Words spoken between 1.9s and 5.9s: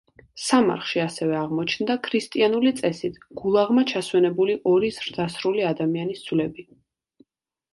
ქრისტიანული წესით, გულაღმა ჩასვენებული ორი ზრდასრული